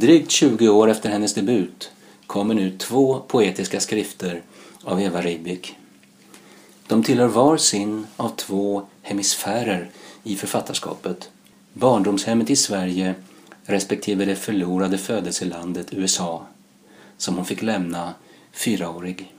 [0.00, 1.90] Drygt 20 år efter hennes debut
[2.26, 4.42] kommer nu två poetiska skrifter
[4.84, 5.74] av Eva Ribik.
[6.86, 9.90] De tillhör var sin av två hemisfärer
[10.22, 11.30] i författarskapet.
[11.72, 13.14] Barndomshemmet i Sverige
[13.64, 16.46] respektive det förlorade födelselandet USA
[17.16, 18.14] som hon fick lämna
[18.52, 19.32] fyraårig.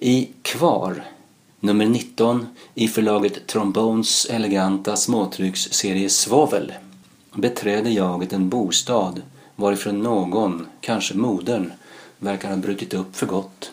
[0.00, 1.04] I Kvar,
[1.60, 6.72] nummer 19 i förlaget Trombones eleganta småtrycksserie Svavel
[7.34, 9.22] beträder jaget en bostad
[9.56, 11.72] varifrån någon, kanske modern,
[12.18, 13.72] verkar ha brutit upp för gott.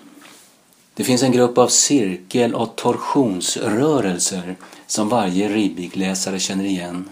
[0.93, 4.55] Det finns en grupp av cirkel och torsionsrörelser
[4.87, 7.09] som varje ribbigläsare känner igen.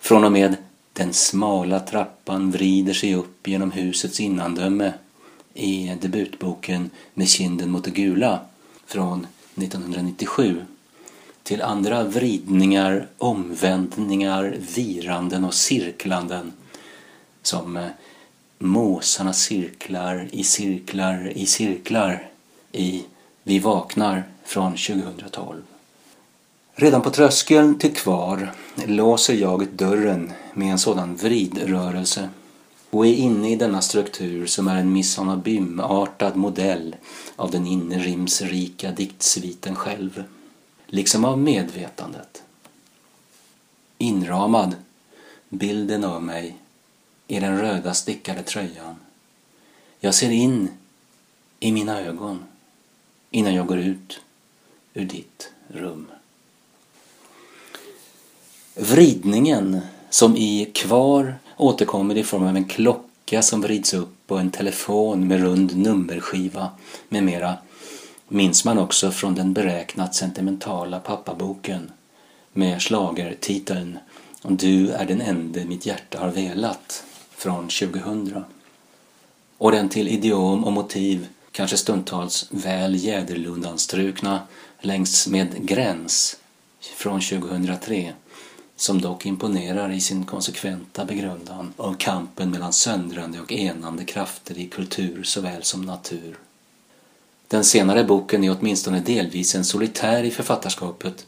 [0.00, 0.56] Från och med
[0.92, 4.92] den smala trappan vrider sig upp genom husets innandöme
[5.54, 8.40] i debutboken Med kinden mot det gula
[8.86, 10.60] från 1997
[11.42, 16.52] till andra vridningar, omvändningar, viranden och cirklanden
[17.46, 17.88] som eh,
[18.58, 22.28] måsarna cirklar i cirklar i cirklar
[22.72, 23.04] i
[23.42, 25.62] Vi vaknar från 2012.
[26.74, 28.52] Redan på tröskeln till kvar
[28.86, 32.28] låser jag dörren med en sådan vridrörelse
[32.90, 36.96] och är inne i denna struktur som är en Missonabym-artad modell
[37.36, 40.24] av den inrimsrika diktsviten själv,
[40.86, 42.42] liksom av medvetandet.
[43.98, 44.74] Inramad,
[45.48, 46.56] bilden av mig,
[47.28, 48.96] i den röda stickade tröjan.
[50.00, 50.68] Jag ser in
[51.60, 52.44] i mina ögon
[53.30, 54.20] innan jag går ut
[54.94, 56.06] ur ditt rum.
[58.74, 64.50] Vridningen som i Kvar återkommer i form av en klocka som vrids upp och en
[64.50, 66.70] telefon med rund nummerskiva
[67.08, 67.54] med mera
[68.28, 71.90] minns man också från den beräknat sentimentala pappaboken
[72.52, 73.98] med slagertiteln
[74.42, 77.04] Du är den ende mitt hjärta har velat
[77.44, 78.44] från 2000.
[79.58, 84.40] Och den till idiom och motiv kanske stundtals väl Jäderlundanstrukna
[84.80, 86.36] längs med Gräns
[86.96, 88.12] från 2003
[88.76, 94.66] som dock imponerar i sin konsekventa begrundan av kampen mellan söndrande och enande krafter i
[94.66, 96.38] kultur såväl som natur.
[97.48, 101.26] Den senare boken är åtminstone delvis en solitär i författarskapet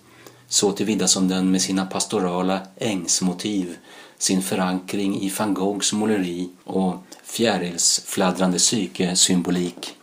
[0.48, 3.76] så tillvida som den med sina pastorala ängsmotiv,
[4.18, 9.96] sin förankring i van Goghs måleri och fjärilsfladdrande psykesymbolik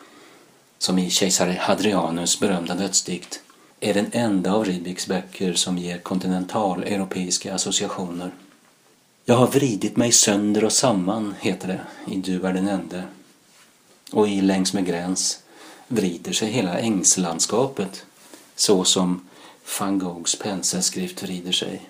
[0.77, 3.41] som i kejsare Hadrianus berömda dödsdikt
[3.79, 8.31] är den enda av Rydbecks böcker som ger kontinentaleuropeiska associationer.
[9.25, 11.81] Jag har vridit mig sönder och samman, heter det
[12.13, 13.03] i Du är den ende.
[14.11, 15.39] Och i Längs med gräns
[15.87, 18.05] vrider sig hela ängslandskapet
[18.55, 19.27] så som
[19.79, 21.81] van Goghs penselskrift vrider sig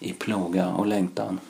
[0.00, 1.40] i plåga och längtan.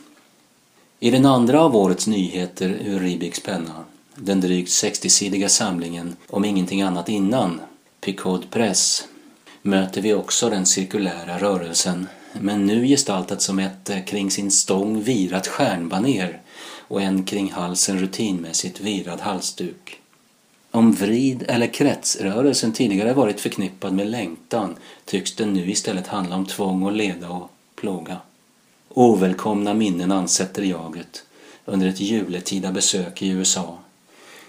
[1.01, 3.85] I den andra av årets nyheter ur Ribiks penna,
[4.15, 7.61] den drygt 60-sidiga samlingen Om ingenting annat innan,
[8.01, 9.09] Picod Press,
[9.63, 15.03] möter vi också den cirkulära rörelsen, men nu gestaltat som ett eh, kring sin stång
[15.03, 16.41] virat stjärnbaner
[16.79, 20.01] och en kring halsen rutinmässigt virad halsduk.
[20.71, 24.75] Om vrid eller kretsrörelsen tidigare varit förknippad med längtan
[25.05, 28.17] tycks den nu istället handla om tvång och leda och plåga.
[28.99, 31.25] Ovälkomna minnen ansätter jaget
[31.65, 33.79] under ett juletida besök i USA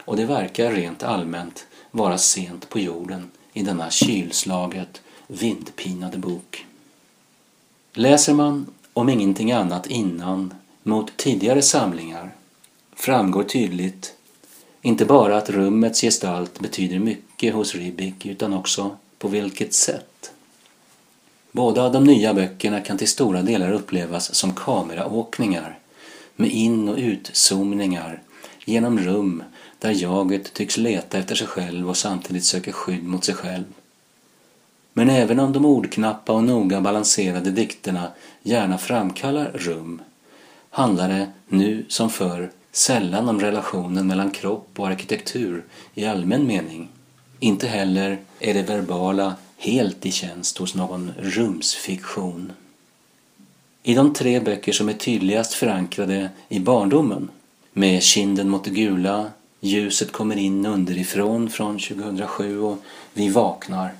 [0.05, 6.65] och det verkar rent allmänt vara sent på jorden i denna kylslaget vindpinade bok.
[7.93, 10.53] Läser man om ingenting annat innan
[10.83, 12.31] mot tidigare samlingar
[12.95, 14.13] framgår tydligt
[14.81, 20.16] inte bara att rummets gestalt betyder mycket hos Ribic utan också på vilket sätt.
[21.57, 25.79] Båda de nya böckerna kan till stora delar upplevas som kameraåkningar
[26.35, 28.21] med in och utzoomningar
[28.65, 29.43] genom rum
[29.79, 33.63] där jaget tycks leta efter sig själv och samtidigt söker skydd mot sig själv.
[34.93, 38.11] Men även om de ordknappa och noga balanserade dikterna
[38.43, 40.01] gärna framkallar rum
[40.69, 46.89] handlar det nu som förr sällan om relationen mellan kropp och arkitektur i allmän mening.
[47.39, 52.51] Inte heller är det verbala helt i tjänst hos någon rumsfiktion.
[53.83, 57.29] I de tre böcker som är tydligast förankrade i barndomen,
[57.73, 62.77] med Kinden mot det gula, Ljuset kommer in underifrån från 2007 och
[63.13, 63.93] Vi vaknar,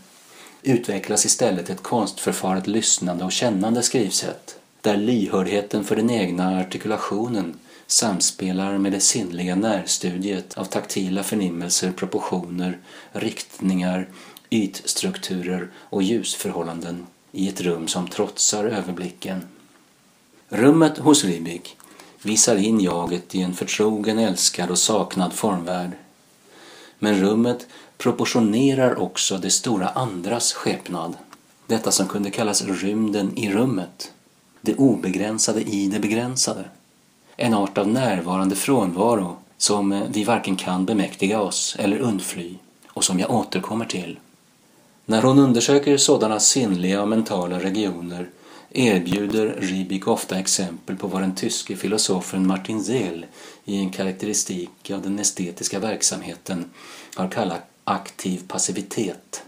[0.62, 8.78] utvecklas istället ett konstförfaret lyssnande och kännande skrivsätt där lyhördheten för den egna artikulationen samspelar
[8.78, 12.78] med det sinnliga närstudiet av taktila förnimmelser, proportioner,
[13.12, 14.08] riktningar,
[14.50, 19.42] ytstrukturer och ljusförhållanden i ett rum som trotsar överblicken.
[20.50, 21.78] Rummet hos Rybik
[22.22, 25.92] visar in jaget i en förtrogen, älskad och saknad formvärld.
[27.00, 27.68] Men rummet
[27.98, 31.18] proportionerar också det stora andras skepnad.
[31.68, 34.12] Detta som kunde kallas rymden i rummet.
[34.62, 36.66] Det obegränsade i det begränsade.
[37.36, 42.56] En art av närvarande frånvaro som vi varken kan bemäktiga oss eller undfly
[42.88, 44.20] och som jag återkommer till.
[45.10, 48.30] När hon undersöker sådana sinnliga och mentala regioner
[48.70, 53.26] erbjuder Ribik ofta exempel på vad den tyske filosofen Martin Seel
[53.66, 56.66] i en karaktäristik av den estetiska verksamheten
[57.16, 59.44] har kallat aktiv passivitet.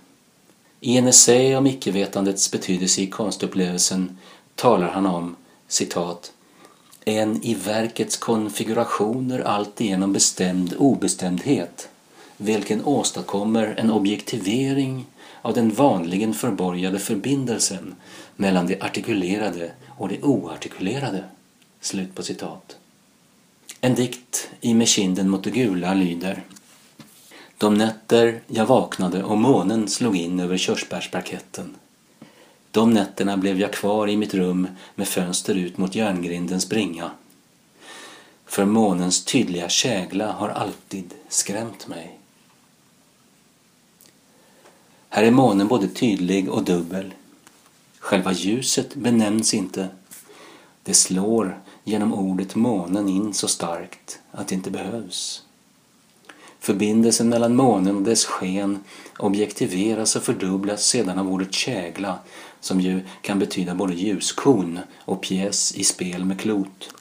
[0.80, 4.18] I en essä om icke-vetandets betydelse i konstupplevelsen
[4.56, 5.36] talar han om
[5.68, 6.32] citat
[7.06, 11.90] en i verkets konfigurationer alltigenom bestämd obestämdhet,
[12.42, 15.06] vilken åstadkommer en objektivering
[15.42, 17.96] av den vanligen förborgade förbindelsen
[18.36, 21.24] mellan det artikulerade och det oartikulerade.
[21.82, 22.78] Slut på citat.
[23.82, 26.44] En dikt i Med kinden mot det gula lyder
[27.58, 31.76] De nätter jag vaknade och månen slog in över körsbärsparketten.
[32.72, 37.12] De nätterna blev jag kvar i mitt rum med fönster ut mot järngrindens bringa.
[38.46, 42.20] För månens tydliga kägla har alltid skrämt mig.
[45.12, 47.14] Här är månen både tydlig och dubbel.
[48.00, 49.88] Själva ljuset benämns inte.
[50.84, 55.44] Det slår genom ordet månen in så starkt att det inte behövs.
[56.60, 58.80] Förbindelsen mellan månen och dess sken
[59.20, 62.20] objektiveras och fördubblas sedan av ordet kägla
[62.60, 66.94] som ju kan betyda både ljuskon och pjäs i spel med klot.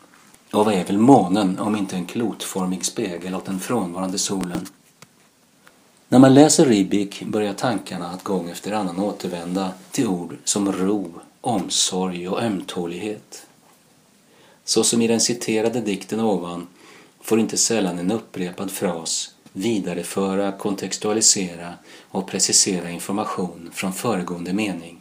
[0.52, 4.66] Och vad är väl månen om inte en klotformig spegel åt den frånvarande solen?
[6.10, 11.14] När man läser Ribik börjar tankarna att gång efter annan återvända till ord som ro,
[11.40, 13.46] omsorg och ömtålighet.
[14.64, 16.66] Så som i den citerade dikten ovan
[17.20, 21.75] får inte sällan en upprepad fras vidareföra, kontextualisera
[22.08, 25.00] och precisera information från föregående mening.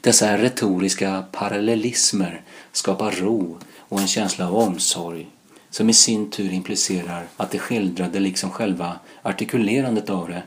[0.00, 2.42] Dessa retoriska parallellismer
[2.72, 5.28] skapar ro och en känsla av omsorg
[5.76, 10.42] som i sin tur implicerar att det skildrade liksom själva artikulerandet av det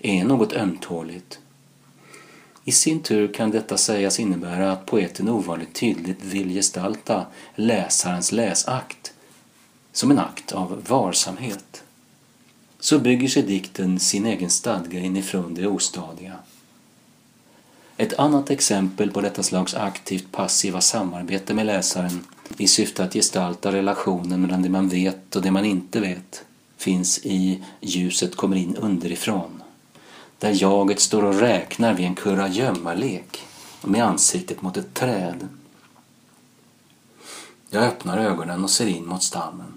[0.00, 1.38] är något ömtåligt.
[2.64, 9.12] I sin tur kan detta sägas innebära att poeten ovanligt tydligt vill gestalta läsarens läsakt
[9.92, 11.82] som en akt av varsamhet.
[12.80, 16.34] Så bygger sig dikten sin egen stadga inifrån det ostadiga.
[18.00, 22.26] Ett annat exempel på detta slags aktivt passiva samarbete med läsaren
[22.56, 26.44] i syfte att gestalta relationen mellan det man vet och det man inte vet
[26.76, 29.62] finns i Ljuset kommer in underifrån.
[30.38, 33.46] Där jaget står och räknar vid en kurragömmalek
[33.84, 35.48] med ansiktet mot ett träd.
[37.70, 39.72] Jag öppnar ögonen och ser in mot stammen.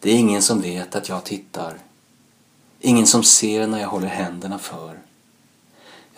[0.00, 1.78] Det är ingen som vet att jag tittar.
[2.80, 5.07] Ingen som ser när jag håller händerna för.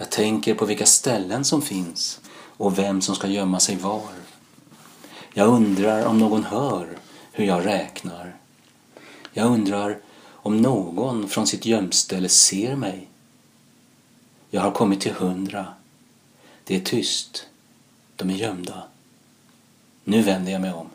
[0.01, 2.21] Jag tänker på vilka ställen som finns
[2.57, 4.11] och vem som ska gömma sig var.
[5.35, 6.99] Jag undrar om någon hör
[7.33, 8.37] hur jag räknar.
[9.33, 9.99] Jag undrar
[10.33, 13.09] om någon från sitt gömställe ser mig.
[14.51, 15.67] Jag har kommit till hundra.
[16.65, 17.47] Det är tyst.
[18.17, 18.83] De är gömda.
[20.05, 20.91] Nu vänder jag mig om.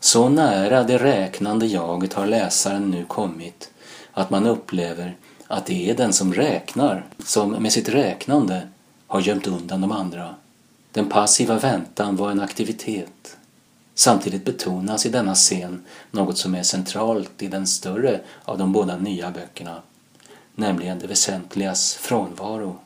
[0.00, 3.70] Så nära det räknande jaget har läsaren nu kommit
[4.12, 5.16] att man upplever
[5.50, 8.68] att det är den som räknar som med sitt räknande
[9.06, 10.34] har gömt undan de andra.
[10.92, 13.36] Den passiva väntan var en aktivitet.
[13.94, 18.96] Samtidigt betonas i denna scen något som är centralt i den större av de båda
[18.96, 19.82] nya böckerna,
[20.54, 22.76] nämligen det väsentligas frånvaro.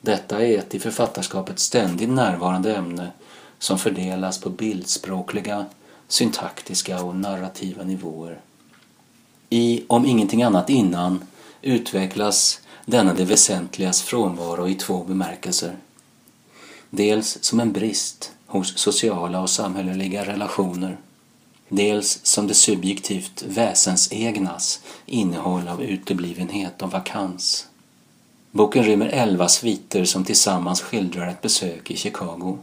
[0.00, 3.10] Detta är ett i författarskapet ständigt närvarande ämne
[3.58, 5.66] som fördelas på bildspråkliga,
[6.08, 8.40] syntaktiska och narrativa nivåer.
[9.50, 11.20] I Om ingenting annat innan
[11.64, 15.76] utvecklas denna det väsentligas frånvaro i två bemärkelser.
[16.90, 20.98] Dels som en brist hos sociala och samhälleliga relationer.
[21.68, 27.66] Dels som det subjektivt väsensegnas innehåll av uteblivenhet och vakans.
[28.50, 32.58] Boken rymmer elva sviter som tillsammans skildrar ett besök i Chicago.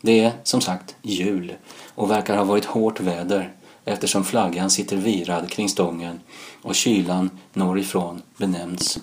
[0.00, 1.54] Det är, som sagt, jul
[1.94, 3.52] och verkar ha varit hårt väder
[3.84, 6.20] eftersom flaggan sitter virad kring stången
[6.62, 8.98] och kylan norrifrån benämns.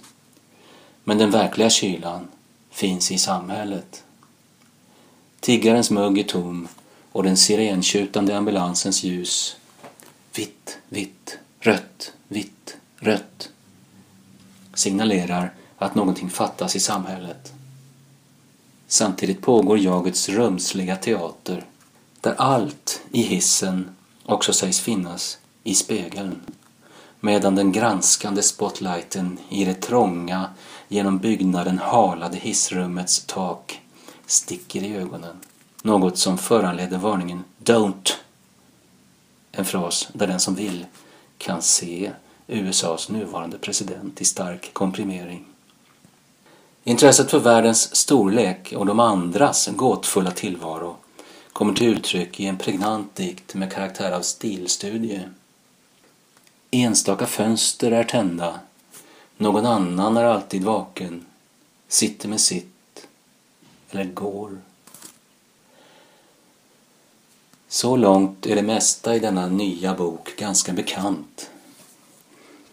[1.04, 2.28] Men den verkliga kylan
[2.72, 4.04] finns i samhället.
[5.40, 6.68] Tiggarens mugg är tom
[7.12, 9.58] och den sirentjutande ambulansens ljus
[10.36, 13.50] vitt, vitt, rött, vitt, rött
[14.74, 17.54] signalerar att någonting fattas i samhället.
[18.88, 21.66] Samtidigt pågår jagets rumsliga teater
[22.22, 23.96] där allt i hissen
[24.32, 26.42] också sägs finnas i spegeln
[27.20, 30.50] medan den granskande spotlighten i det trånga,
[30.88, 33.82] genom byggnaden halade hissrummets tak
[34.26, 35.40] sticker i ögonen.
[35.84, 38.14] Något som föranleder varningen Don't!
[39.52, 40.86] En fras där den som vill
[41.38, 42.12] kan se
[42.48, 45.46] USAs nuvarande president i stark komprimering.
[46.84, 50.98] Intresset för världens storlek och de andras gåtfulla tillvaro
[51.54, 55.30] kommer till uttryck i en pregnant dikt med karaktär av stilstudie.
[56.72, 58.60] Enstaka fönster är tända,
[59.38, 61.26] någon annan är alltid vaken,
[61.88, 63.08] sitter med sitt
[63.92, 64.58] eller går.
[67.68, 71.50] Så långt är det mesta i denna nya bok ganska bekant.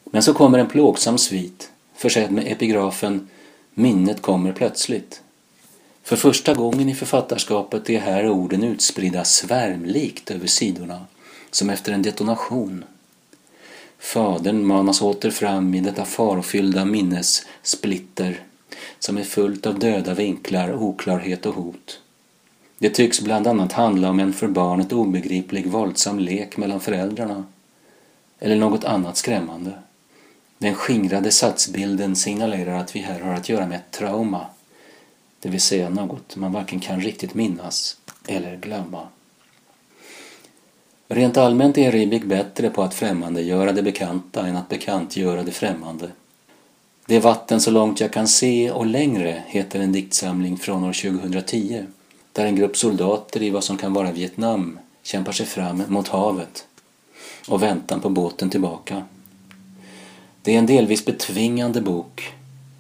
[0.04, 3.28] Men så kommer en plågsam svit försedd med epigrafen
[3.78, 5.23] Minnet kommer plötsligt.
[6.07, 11.07] För första gången i författarskapet är här orden utspridda svärmlikt över sidorna,
[11.51, 12.85] som efter en detonation.
[13.99, 18.41] Fadern manas åter fram i detta farofyllda minnessplitter
[18.99, 22.01] som är fullt av döda vinklar, oklarhet och hot.
[22.79, 27.45] Det tycks bland annat handla om en för barnet obegriplig våldsam lek mellan föräldrarna.
[28.39, 29.73] Eller något annat skrämmande.
[30.59, 34.47] Den skingrade satsbilden signalerar att vi här har att göra med ett trauma,
[35.40, 39.09] det vill säga något man varken kan riktigt minnas eller glömma.
[41.09, 46.11] Rent allmänt är Ribik bättre på att främmandegöra det bekanta än att bekantgöra det främmande.
[47.07, 51.87] Det vatten så långt jag kan se och längre heter en diktsamling från år 2010
[52.33, 56.66] där en grupp soldater i vad som kan vara Vietnam kämpar sig fram mot havet
[57.49, 59.02] och väntan på båten tillbaka.
[60.43, 62.36] Det är en delvis betvingande bok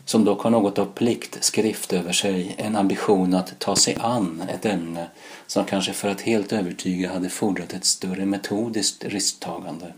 [0.06, 4.66] som dock har något av pliktskrift över sig, en ambition att ta sig an ett
[4.66, 5.06] ämne
[5.46, 9.92] som kanske för att helt övertyga hade fordrat ett större metodiskt risktagande.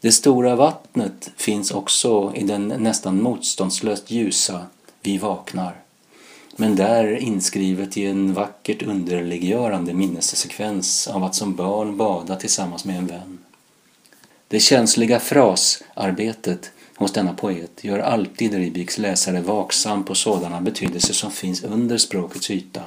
[0.00, 4.66] Det stora vattnet finns också i den nästan motståndslöst ljusa
[5.02, 5.76] Vi vaknar,
[6.56, 12.98] men där inskrivet i en vackert underliggörande minnessekvens av att som barn bada tillsammans med
[12.98, 13.38] en vän.
[14.48, 21.30] Det känsliga frasarbetet hos denna poet gör alltid Ribiks läsare vaksam på sådana betydelser som
[21.30, 22.82] finns under språkets yta,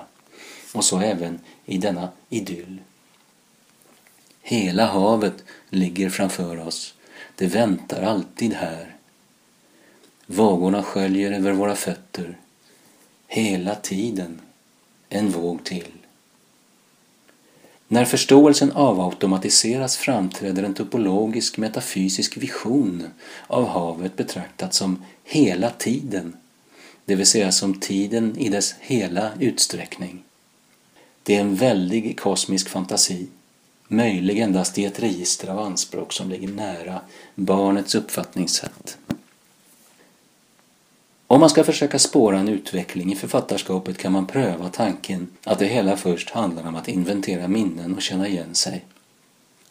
[0.74, 2.82] och så även i denna idyll.
[4.42, 6.94] Hela havet ligger framför oss,
[7.36, 8.96] det väntar alltid här.
[10.26, 12.38] Vågorna sköljer över våra fötter,
[13.28, 14.42] hela tiden
[15.10, 15.99] en våg till.
[17.92, 23.04] När förståelsen avautomatiseras framträder en topologisk metafysisk vision
[23.48, 26.36] av havet betraktat som hela tiden,
[27.06, 30.24] det vill säga som tiden i dess hela utsträckning.
[31.24, 33.28] Det är en väldig kosmisk fantasi,
[33.88, 37.02] möjlig endast i ett register av anspråk som ligger nära
[37.36, 38.98] barnets uppfattningssätt.
[41.32, 45.66] Om man ska försöka spåra en utveckling i författarskapet kan man pröva tanken att det
[45.66, 48.86] hela först handlar om att inventera minnen och känna igen sig.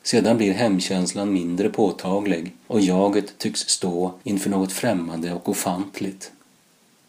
[0.03, 6.33] Sedan blir hemkänslan mindre påtaglig och jaget tycks stå inför något främmande och ofantligt.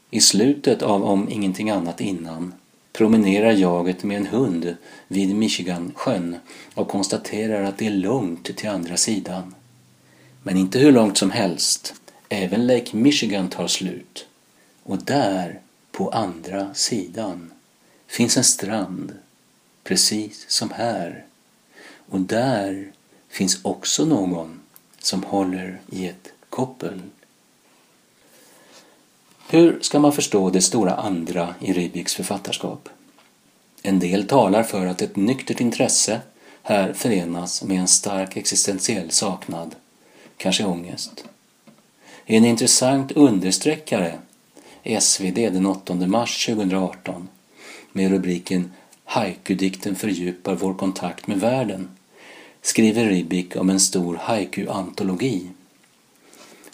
[0.10, 2.54] I slutet av Om ingenting annat innan
[2.94, 4.76] promenerar jaget med en hund
[5.08, 6.36] vid Michigansjön
[6.74, 9.56] och konstaterar att det är långt till andra sidan.
[10.44, 11.94] Men inte hur långt som helst.
[12.30, 14.26] Även Lake Michigan tar slut.
[14.90, 15.60] Och där,
[15.92, 17.52] på andra sidan,
[18.08, 19.14] finns en strand,
[19.84, 21.26] precis som här.
[22.10, 22.92] Och där
[23.28, 24.60] finns också någon
[25.00, 27.02] som håller i ett koppel.
[29.50, 32.90] Hur ska man förstå det stora andra i Ribiks författarskap?
[33.82, 36.22] En del talar för att ett nyktert intresse
[36.64, 39.76] här förenas med en stark existentiell saknad,
[40.38, 41.24] kanske ångest.
[42.26, 44.20] En intressant understreckare
[44.84, 47.28] SvD den 8 mars 2018
[47.92, 48.72] med rubriken
[49.06, 51.90] Haiku-dikten fördjupar vår kontakt med världen
[52.62, 55.50] skriver Ribik om en stor haiku-antologi.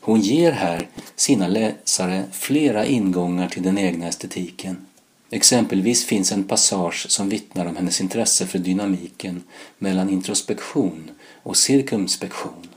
[0.01, 4.85] Hon ger här sina läsare flera ingångar till den egna estetiken.
[5.29, 9.43] Exempelvis finns en passage som vittnar om hennes intresse för dynamiken
[9.77, 11.11] mellan introspektion
[11.43, 12.67] och cirkumspektion.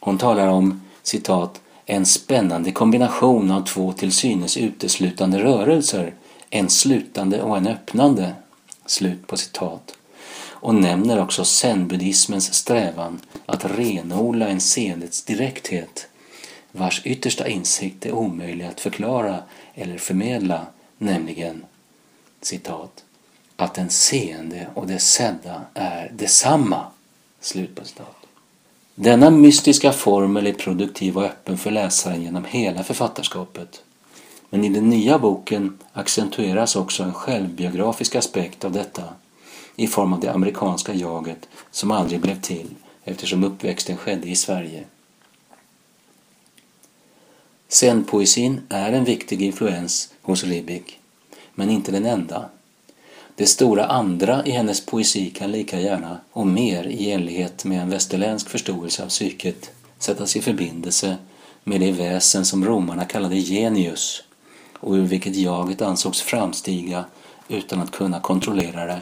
[0.00, 6.14] Hon talar om citat en spännande kombination av två till synes uteslutande rörelser,
[6.50, 8.34] en slutande och en öppnande.
[8.86, 9.96] Slut på citat.
[10.50, 16.06] Och nämner också zenbuddismens strävan att renodla en seendets direkthet,
[16.72, 19.42] vars yttersta insikt är omöjlig att förklara
[19.74, 20.66] eller förmedla,
[20.98, 21.64] nämligen
[22.40, 23.04] citat
[23.56, 26.86] att den seende och det sedda är detsamma.
[27.40, 28.19] Slut på citat.
[28.94, 33.82] Denna mystiska formel är produktiv och öppen för läsaren genom hela författarskapet.
[34.50, 39.04] Men i den nya boken accentueras också en självbiografisk aspekt av detta
[39.76, 42.68] i form av det amerikanska jaget som aldrig blev till
[43.04, 44.84] eftersom uppväxten skedde i Sverige.
[47.68, 50.98] Zen-poesin är en viktig influens hos Ribbick,
[51.54, 52.48] men inte den enda.
[53.40, 57.90] Det stora andra i hennes poesi kan lika gärna, och mer i enlighet med en
[57.90, 61.16] västerländsk förståelse av psyket, sättas i förbindelse
[61.64, 64.22] med det väsen som romarna kallade genius
[64.78, 67.04] och ur vilket jaget ansågs framstiga
[67.48, 69.00] utan att kunna kontrollera det.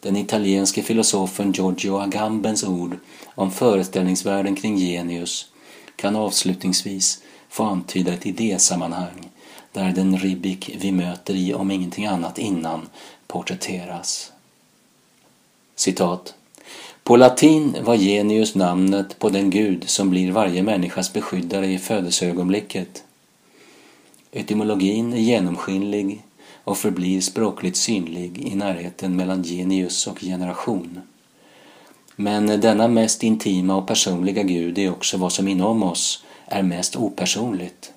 [0.00, 2.96] Den italienske filosofen Giorgio Agambens ord
[3.34, 5.46] om föreställningsvärlden kring genius
[5.96, 9.29] kan avslutningsvis få antyda ett idésammanhang
[9.72, 12.88] där den ribbik vi möter i om ingenting annat innan
[13.26, 14.32] porträtteras.
[15.74, 16.34] Citat.
[17.02, 23.04] På latin var genius namnet på den gud som blir varje människas beskyddare i födelseögonblicket.
[24.32, 26.22] Etymologin är genomskinlig
[26.64, 31.00] och förblir språkligt synlig i närheten mellan genius och generation.
[32.16, 36.96] Men denna mest intima och personliga gud är också vad som inom oss är mest
[36.96, 37.92] opersonligt.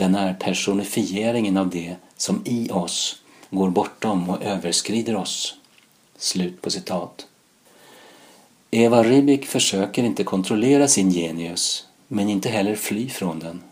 [0.00, 5.54] Den är personifieringen av det som i oss går bortom och överskrider oss.
[6.18, 7.26] Slut på citat.
[8.70, 13.62] Eva Rybik försöker inte kontrollera sin genius, men inte heller fly från den.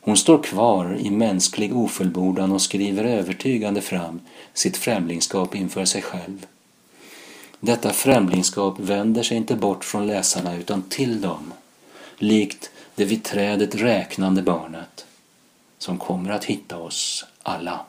[0.00, 4.20] Hon står kvar i mänsklig ofullbordan och skriver övertygande fram
[4.54, 6.46] sitt främlingskap inför sig själv.
[7.60, 11.52] Detta främlingskap vänder sig inte bort från läsarna utan till dem,
[12.18, 15.06] likt det vid trädet räknande barnet
[15.84, 17.80] som kommer att hitta oss alla.